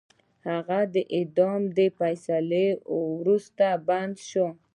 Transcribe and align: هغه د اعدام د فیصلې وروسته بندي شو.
هغه 0.49 0.79
د 0.93 0.95
اعدام 1.17 1.61
د 1.77 1.79
فیصلې 1.97 2.67
وروسته 3.15 3.65
بندي 3.87 4.21
شو. 4.29 4.47